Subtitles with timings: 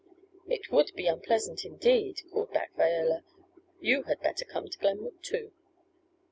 [0.47, 3.23] "It would be unpleasant indeed!" called back Viola.
[3.79, 5.51] "You had better come to Glenwood too!"